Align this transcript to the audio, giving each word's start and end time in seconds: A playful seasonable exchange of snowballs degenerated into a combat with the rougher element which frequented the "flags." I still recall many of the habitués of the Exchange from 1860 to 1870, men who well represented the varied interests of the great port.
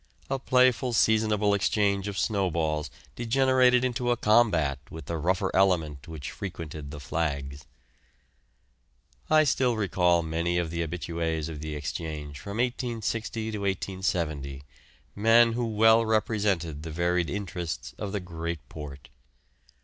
A 0.31 0.39
playful 0.39 0.93
seasonable 0.93 1.53
exchange 1.53 2.07
of 2.07 2.17
snowballs 2.17 2.89
degenerated 3.15 3.83
into 3.85 4.09
a 4.09 4.17
combat 4.17 4.79
with 4.89 5.05
the 5.05 5.15
rougher 5.19 5.55
element 5.55 6.07
which 6.07 6.31
frequented 6.31 6.89
the 6.89 6.99
"flags." 6.99 7.65
I 9.29 9.43
still 9.43 9.75
recall 9.77 10.23
many 10.23 10.57
of 10.57 10.71
the 10.71 10.79
habitués 10.81 11.49
of 11.49 11.61
the 11.61 11.75
Exchange 11.75 12.39
from 12.39 12.57
1860 12.57 13.51
to 13.51 13.57
1870, 13.59 14.63
men 15.15 15.53
who 15.53 15.67
well 15.67 16.03
represented 16.03 16.81
the 16.81 16.89
varied 16.89 17.29
interests 17.29 17.93
of 17.99 18.11
the 18.11 18.19
great 18.19 18.67
port. 18.69 19.09